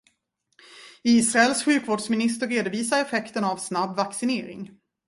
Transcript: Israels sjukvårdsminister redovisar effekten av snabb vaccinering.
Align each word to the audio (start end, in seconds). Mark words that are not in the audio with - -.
Israels 1.03 1.61
sjukvårdsminister 1.63 2.47
redovisar 2.47 3.01
effekten 3.05 3.43
av 3.43 3.57
snabb 3.57 3.95
vaccinering. 3.97 4.69